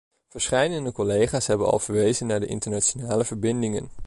[0.29, 3.89] Verscheidene collega's hebben al verwezen naar de internationale verbindingen.